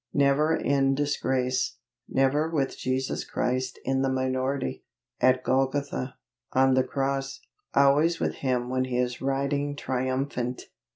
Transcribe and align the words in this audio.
Never 0.15 0.55
in 0.55 0.95
disgrace; 0.95 1.77
never 2.09 2.49
with 2.49 2.75
Jesus 2.75 3.23
Christ 3.23 3.77
in 3.85 4.01
the 4.01 4.09
minority, 4.09 4.83
at 5.19 5.43
Golgotha 5.43 6.15
on 6.53 6.73
the 6.73 6.83
cross. 6.83 7.39
Always 7.75 8.19
with 8.19 8.37
Him 8.37 8.67
when 8.67 8.85
He 8.85 8.97
is 8.97 9.21
riding 9.21 9.75
triumphant! 9.75 10.63